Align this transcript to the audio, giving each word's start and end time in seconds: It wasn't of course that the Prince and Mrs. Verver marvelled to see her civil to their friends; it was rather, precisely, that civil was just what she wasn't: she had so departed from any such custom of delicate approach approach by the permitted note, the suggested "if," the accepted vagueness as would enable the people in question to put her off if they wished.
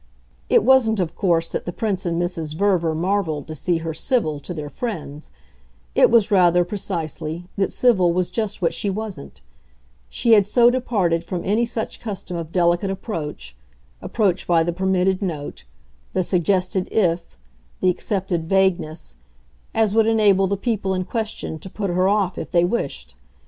It 0.49 0.63
wasn't 0.63 0.99
of 0.99 1.13
course 1.15 1.47
that 1.49 1.65
the 1.67 1.71
Prince 1.71 2.07
and 2.07 2.19
Mrs. 2.19 2.55
Verver 2.55 2.95
marvelled 2.95 3.45
to 3.47 3.53
see 3.53 3.77
her 3.85 3.93
civil 3.93 4.39
to 4.39 4.51
their 4.51 4.67
friends; 4.67 5.29
it 5.93 6.09
was 6.09 6.31
rather, 6.31 6.65
precisely, 6.65 7.45
that 7.55 7.71
civil 7.71 8.11
was 8.11 8.31
just 8.31 8.63
what 8.63 8.73
she 8.73 8.89
wasn't: 8.89 9.41
she 10.09 10.31
had 10.31 10.47
so 10.47 10.71
departed 10.71 11.23
from 11.23 11.43
any 11.45 11.67
such 11.67 11.99
custom 11.99 12.35
of 12.35 12.51
delicate 12.51 12.89
approach 12.89 13.55
approach 14.01 14.47
by 14.47 14.63
the 14.63 14.73
permitted 14.73 15.21
note, 15.21 15.65
the 16.13 16.23
suggested 16.23 16.87
"if," 16.91 17.37
the 17.79 17.91
accepted 17.91 18.47
vagueness 18.49 19.17
as 19.71 19.93
would 19.93 20.07
enable 20.07 20.47
the 20.47 20.57
people 20.57 20.95
in 20.95 21.03
question 21.05 21.59
to 21.59 21.69
put 21.69 21.91
her 21.91 22.07
off 22.09 22.39
if 22.39 22.49
they 22.49 22.65
wished. 22.65 23.13